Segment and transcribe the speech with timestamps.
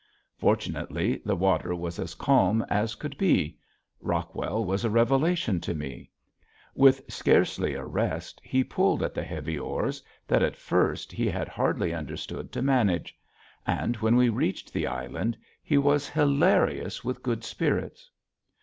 [0.35, 3.59] Fortunately the water was as calm as could be.
[3.99, 6.09] Rockwell was a revelation to me.
[6.73, 11.47] With scarcely a rest he pulled at the heavy oars that at first he had
[11.47, 13.15] hardly understood to manage;
[13.63, 18.09] and when we reached the island he was hilarious with good spirits.